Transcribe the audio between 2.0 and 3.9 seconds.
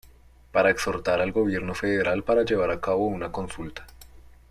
para llevar a cabo una consulta.